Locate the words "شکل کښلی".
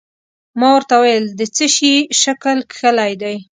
2.21-3.13